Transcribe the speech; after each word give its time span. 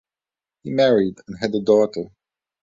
He 0.63 0.71
married 0.71 1.17
and 1.27 1.37
had 1.41 1.53
a 1.53 1.61
daughter. 1.61 2.05